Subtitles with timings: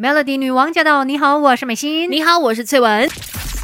[0.00, 1.02] Melody 女王驾到！
[1.02, 2.08] 你好，我是美心。
[2.08, 3.10] 你好，我是翠文。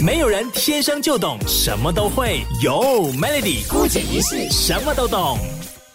[0.04, 5.38] 没有人天生就懂什么都会，有 Melody 姑姐一世什么都懂。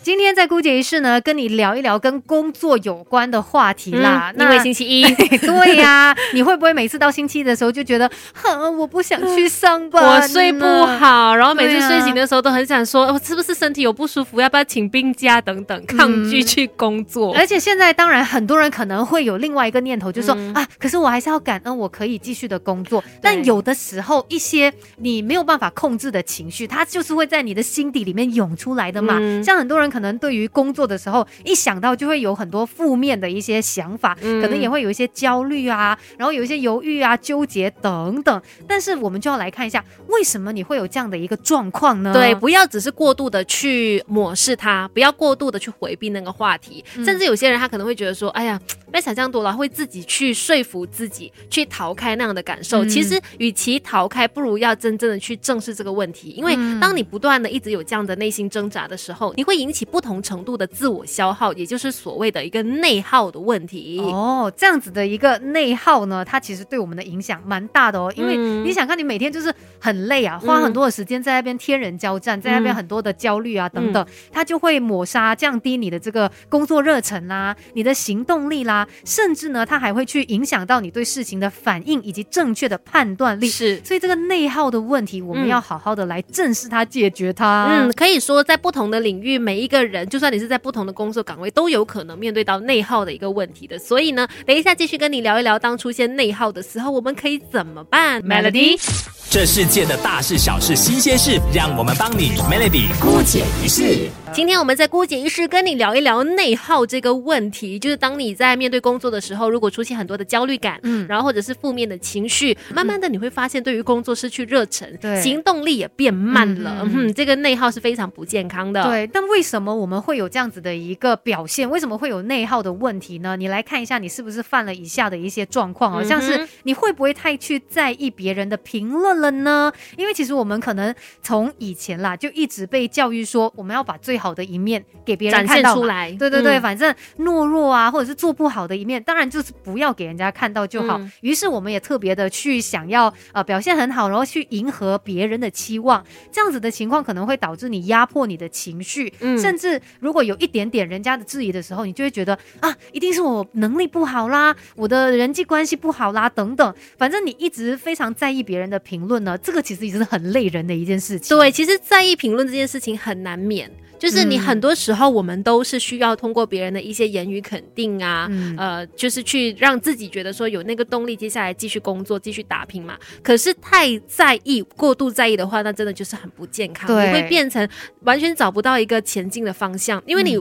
[0.10, 4.34] 今天在姑姐一室呢，跟你聊一聊跟工作有关的话题啦。
[4.36, 5.04] 因为星期一，
[5.38, 17.32] 对呀，你会不会每次到星期一的时候就觉得，哼，我不想去上班，我睡不好，然后每次睡醒的时候都很想说，我是不是身体有不舒服，要不要请病假等等，抗拒去工作。
[17.36, 23.04] 而且现在当然很多人可能会有另外一个念头，就是说啊，可是我还是要感恩，我可以继续的工作。
[23.22, 29.20] 但有的时候一些你没有办法控制的情绪，它就是会在你的心底里面涌出来的嘛。
[29.44, 38.42] 像很多人可可能对于工作的时候，一想到就会有很多负面的一些想法，可能也会有一些焦虑啊，然后有一些犹豫啊、纠结等等。
[38.66, 42.14] 但是我们就要来看一下，为什么你会有这样的一个状况呢？
[42.14, 46.82] 对，不要只是过度的去抹视它，不要过度的去回避那个话题。
[47.04, 48.58] 甚至有些人他可能会觉得说：“哎呀，
[48.90, 52.86] 别想象多了。”会自己去说服自己，去逃开那样的感受。
[52.86, 56.30] 其实，与其逃开，不如要真正的去正视这个问题。
[56.30, 59.79] 因为当你不断的一直有这样的内心挣扎的时候，你会引起。
[59.86, 64.52] 不同程度的自我消耗，也就是所谓的一个内耗的问题哦。
[64.56, 68.12] 这样子的一个内耗呢，它其实对我们的影响蛮大的哦。
[68.16, 83.48] 因为你想看，你每天就是很累啊，花很多的时间在那边天人交战，在那边很多的焦虑啊等等，它就会抹杀、降低你的这个工作热忱啦，你的行动力啦，甚至呢，它还会去影响到你对事情的反应以及正确的判断力。
[83.48, 87.68] 是，所以这个内耗的问题，我们要好好的来正视它、解决它。
[87.70, 89.80] 嗯，可以说在不同的领域，每一个。
[89.90, 93.80] 人，就算你是在不同的工作岗位，都有可能面对到内耗的一个问题的。
[93.80, 99.19] 所以呢，等一下继续跟你聊一聊，当出现内耗的时候，我们可以怎么办？Melody。
[99.32, 104.10] 这世界的大事小事新鲜事，让我们帮你 Melody 姑姐一世。
[104.34, 118.84] 今天我们在姑姐一世跟你聊一聊内耗这个问题，就是当你在面对工作的时候，如果出现很多的焦虑感，嗯，然后或者是负面的情绪，慢慢的你会发现对于工作失去热忱，对，行动力也变慢了，嗯，这个内耗是非常不健康的。
[118.84, 121.70] 对，但为什么我们会有这样子的一个表现？
[121.70, 123.36] 为什么会有内耗的问题呢？
[123.36, 126.04] 你来看一下，你是不是犯了以下的一些状况啊？
[126.04, 129.19] 像是你会不会太去在意别人的评论？
[129.20, 129.72] 了呢？
[129.98, 136.12] 因为其实我们可能从以前啦，就一直被教育说，我们要把最好的一面给别人看到出来。
[136.14, 141.02] 对对对，反正懦弱啊，或者是做不好的一面，当然就是不要给人家看到就好。
[141.22, 146.02] 于是我们也特别的去想要呃表现很好，然后去迎合别人的期望。
[146.32, 156.74] 这样子的情况可能会导致你压迫你的情绪，甚至如果有一点点人家的质疑的时候，你就会觉得啊，一定是我能力不好啦，我的人际关系不好啦，等等。
[156.98, 159.00] 反正你一直非常在意别人的评。
[159.00, 161.36] 论呢，这个其实也是很累人的一件事情。
[161.36, 172.98] 对，其实在意评论这件事情很难免，就是你很多时候我们都是需要通过别人的一些言语肯定啊，呃，就是去让自己觉得说有那个动力，接下来继续工作、继续打拼嘛。
[173.24, 177.68] 可是太在意、过度在意的话，那真的就是很不健康，你会变成
[178.02, 180.40] 完全找不到一个前进的方向，因为你。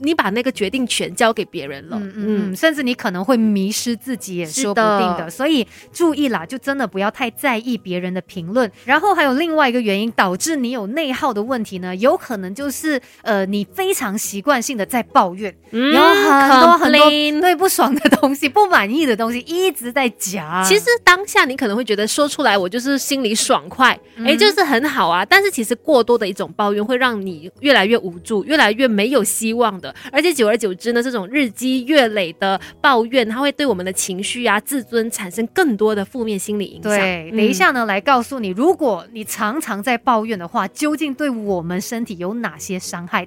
[0.00, 2.12] 你把那个决定权交给别人了，嗯
[2.52, 8.70] 嗯，甚至你可能会迷失自己也说不定的，所以注意啦，就真的不要太在意别人的评论。
[8.84, 17.10] 然后还有另外一个原因导致你有内耗的问题呢，有可能就是呃，你非常习惯性的在抱怨，有很多很多
[17.40, 20.64] 对不爽的东西、不满意的东西一直在讲。
[20.64, 25.24] 其实当下你可能会觉得说出来我就是心里爽快，哎，就是很好啊。
[25.24, 29.89] 但是其实过多的一种抱怨会让你越来越无助，越来越没有希望的。
[30.12, 36.92] 而且久而久之呢，这种日积月累的抱怨，它会对我们的情绪啊、自尊产生更多的负面心理影响。
[36.92, 43.26] 对，等一下呢，来告诉你，如果你常常在抱怨的话，究竟对我们身体有哪些伤害？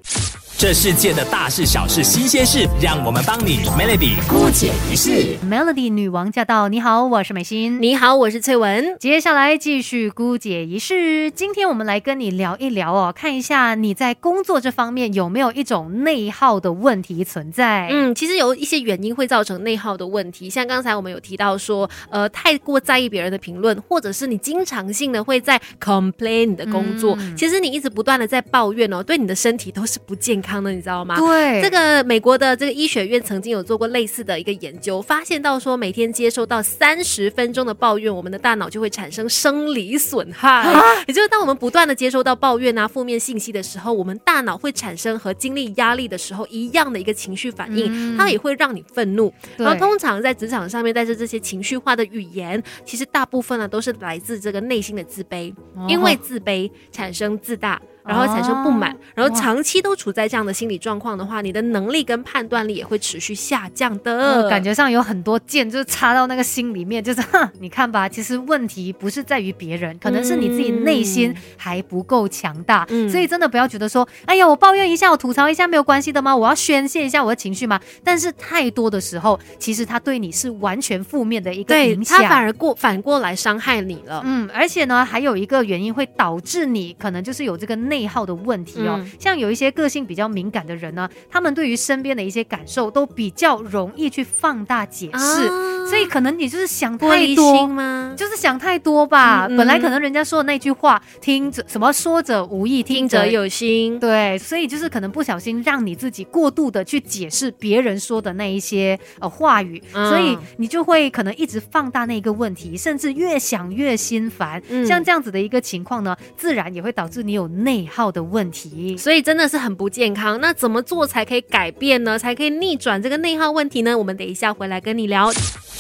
[0.56, 5.36] 这世界的大事小事新鲜事，让我们帮你 Melody 姑解一世。
[5.46, 6.70] Melody 女王驾到！
[6.70, 7.82] 你好，我是美心。
[7.82, 8.96] 你好，我是翠文。
[8.98, 11.30] 接下来继续姑解一世。
[11.32, 17.90] 今天我们来跟你聊一聊哦，看一下你在工作这方面有没有一种内耗的问题存在。
[17.90, 30.54] 嗯，其实有一些原因会造成内耗的问题，像刚才我们有提到说，呃，太过在意别人的评论，或者是你经常性的会在 complain 你的工作，其实你一直不断的在抱怨哦，对你的身体都是不健康。
[30.54, 31.16] 康的，你知道吗？
[31.18, 40.72] 对，这个美国的这个医学院曾经有做过类似的一个研究，发现到说每天接收到三十分钟的抱怨，我们的大脑就会产生生理损害。
[41.08, 49.34] 也就是当我们不断的接收到抱怨啊、负面信息的时候，我们大脑会产生和经历压力的时候一样的一个情绪反应，它也会让你愤怒。
[49.58, 55.54] 然后通常在职场上面带着这些情绪化的语言，其实大部分呢都是来自这个内心的自卑，
[55.88, 57.82] 因为自卑产生自大。
[58.06, 64.44] 然后产生不满，然后长期都处在这样的心理状况的话，你的能力跟判断力也会持续下降的。
[64.44, 76.36] 呃，感觉上有很多剑就是插到那个心里面，就是哼， 你看吧，其实问题不是在于别人，可能是你自己内心还不够强大，嗯所以真的不要觉得说，哎呀，我抱怨一下，我吐槽一下没有关系的吗？
[76.36, 77.80] 我要宣泄一下我的情绪吗？
[78.04, 84.22] 但是太多的时候，其实他对你是完全负面的一个影响，他反而过反过来伤害你了。
[84.26, 89.00] 嗯，而且呢，还有一个原因会导致你可能就是有这个内耗的问题哦。
[89.00, 97.68] 嗯像有一些个性比较敏感的人呢，他们对于身边的一些感受都比较容易去放大解释，啊所以可能你就是想太多。
[97.68, 98.14] 吗？
[98.18, 104.00] 就是想太多吧，嗯嗯本来可能人家说的那句话，听着什么说者无意，听者有心。
[104.00, 114.62] 对，所以就是可能不小心让你自己过度的去解释别人说的那一些呃话语，嗯所以你就会可能一直放大那个问题，甚至越想越心烦。
[114.70, 118.98] 嗯像这样子的一个情况呢，自然也会导致你有内耗的问题。
[118.98, 120.40] 所以真的是很不健康。
[120.42, 122.18] 那怎么做才可以改变呢？
[122.18, 123.98] 才可以逆转这个内耗问题呢？
[123.98, 125.32] 我们等一下回来跟你聊。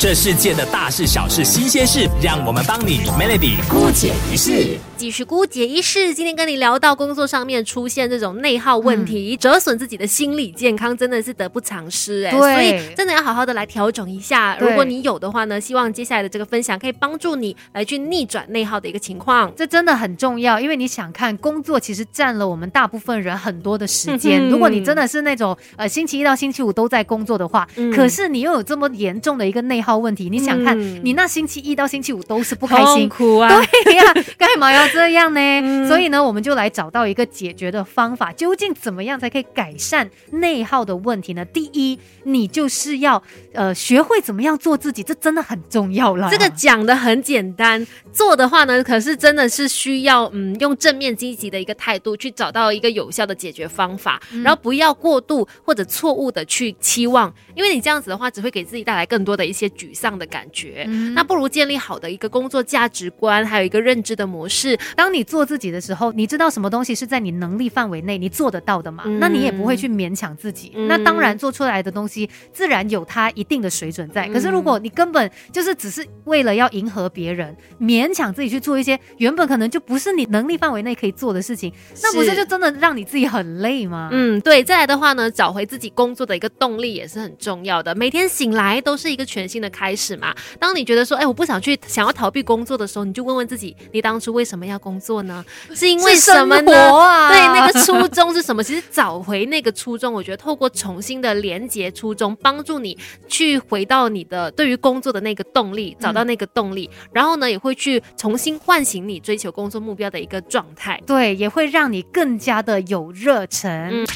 [0.03, 4.77] 这世界的大事小事新鲜事，让我们帮你 Melody 姑解一世。
[4.97, 14.57] 继续姑解一世，今天跟你聊到工作上面出现这种内耗问题，折损自己的心理健康，真的是得不偿失哎、对所以真的要好好的来调整一下。
[14.59, 19.51] 如果你有的话呢，希望接下来的这个分享可以帮助你来去逆转内耗的一个情况。
[19.55, 24.49] 这真的很重要，因为你想看，工作其实占了我们大部分人很多的时间。
[24.49, 33.49] 嗯如果你真的是那种呃星期一到星期五都在工作的话，嗯可是你又有这么严重的一个内耗问题，你想看，嗯你那星期一到星期五都是不开心，痛苦啊！
[33.83, 34.03] 对呀，
[34.37, 35.39] 干嘛要这样呢？
[35.39, 41.43] 嗯所以呢，我们就来找到一个解决的方法，究竟怎么样才可以改善内耗的问题呢？
[41.45, 43.21] 第一，你就是要
[43.53, 46.29] 呃学会怎么样做自己，这真的很重要了。
[46.31, 60.85] 这个讲的很简单，做的话呢，可是真的是需要嗯用正面积极的一个态度去找到一个有效的解决方法，然后不要过度或者错误的去期望，因为你这样子的话，只会给自己带来更多的一些沮丧的感觉。
[60.87, 69.03] 嗯那不如建立好的一个工作价值观，还有一个认知的模式，当你做自己的时候，你知道什么东西是在你能力范围内你做得到的嘛？
[69.05, 70.71] 嗯那你也不会去勉强自己。
[70.75, 74.27] 嗯那当然做出来的东西自然有它一定的水准在。
[74.29, 81.71] 可是如果你根本就是只是为了要迎合别人，勉强自己去做一些原本可能就不是你能力范围内可以做的事情，
[82.01, 84.09] 那不是就真的让你自己很累吗？
[84.11, 84.63] 嗯，对。
[84.63, 87.93] 再来的话呢，找回自己工作的一个动力也是很重要的。
[87.95, 90.35] 每天醒来都是一个全新的开始嘛。
[90.59, 95.43] 当你觉得说，哎，我不想去，想要逃避工作的时候，你就问问自己，你当初为什么要工作呢？
[95.73, 96.93] 是因为什么呢？
[96.93, 98.63] 啊对，那个初衷是什么？
[98.63, 102.97] 其实找回那个初衷，我觉得透过重新的连接初衷，帮助你
[103.27, 111.01] 去回到你的对于工作的那个动力，找到那个动力，然后呢，也会去重新唤醒你追求工作目标的一个状态。
[111.05, 113.69] 对，也会让你更加的有热忱。
[113.91, 114.07] 嗯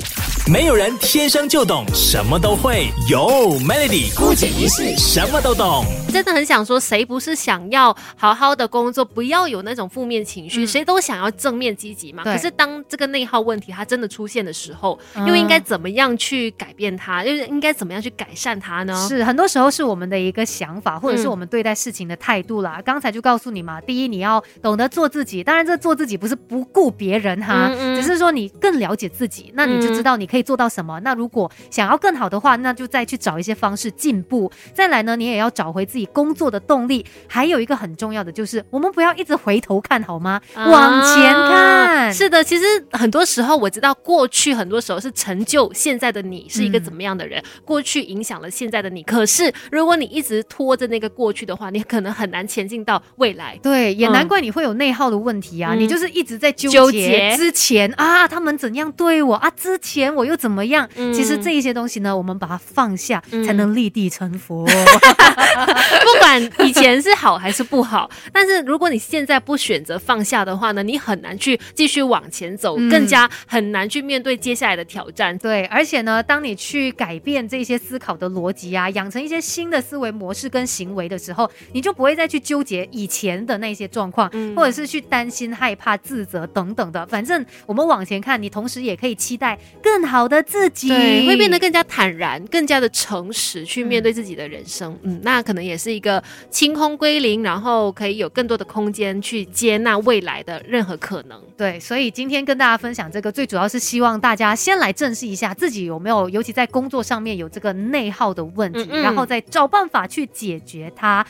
[0.49, 3.19] 没有人天生就懂什么都会，有
[3.67, 5.83] Melody 姑解一世什么都懂。
[6.09, 12.23] 真的很想说，谁不是想要好好的工作，不要有那种负面情绪，嗯谁都想要正面积极嘛。
[12.23, 17.23] 可是当这个内耗问题它真的出现的时候，嗯又应该怎么样去改变它？
[17.23, 18.93] 又应该怎么样去改善它呢？
[19.07, 22.81] 是，很多时候是我们的一个想法，或者是嗯我们对待事情的态度啦。
[22.83, 25.43] 刚才就告诉你嘛，第一，你要懂得做自己。
[25.43, 30.99] 当然，这做自己不是不顾别人哈，只是说你更了解自己，那你就知道你可以做到什么。
[31.01, 34.51] 那如果想要更好的话，那就再去找一些方式进步。
[34.73, 37.05] 再来呢，你也要找回自己工作的动力。
[37.27, 40.41] 还有一个很重要的就是，我们不要一直回头看，好吗？
[40.55, 41.47] 往前看。
[41.47, 49.03] 啊是的，其实很多时候我知道，过去很多时候是成就现在的你是一个嗯怎么样的人，过去影响了现在的你。
[49.03, 53.57] 可是如果你一直拖着那个过去的话，你可能很难前进到未来。
[53.61, 55.73] 对，也嗯难怪你会有内耗的问题啊！
[55.73, 60.87] 嗯你就是一直在纠纠结结之前啊，他们怎样对我啊，之前我又怎么样？
[60.95, 64.65] 嗯其实这一些东西呢，我们把它放下，嗯才能立地成佛。
[64.67, 75.37] 不管以前是好还是不好， 但是如果你现在不选择放下的话呢，你很难去继续往前走，嗯更加很难去面对接下来的挑战。
[75.37, 87.05] 对，而且呢，当你去改变这些思考的逻辑啊，养成一些新的思维模式跟行为的时候，你就不会再去纠结以前的那些状况，嗯或者是去担心、害怕、自责等等的。
[87.07, 94.97] 反正我们往前看，你同时也可以期待更好的自己，对，会变得更加坦然，更加的诚实去面对自己的人生。
[95.03, 101.41] 嗯那可能也是一个清空归零，然后可以有更多的空间去接纳未来的任何可能。
[101.57, 111.25] 对，所以今天跟大家分享这个，最主要是希望大家先来正视一下自己有没有，尤其在工作上面有这个内耗的问题，嗯嗯然后再找办法去解决它。